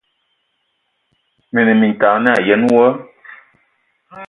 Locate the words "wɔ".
2.71-2.85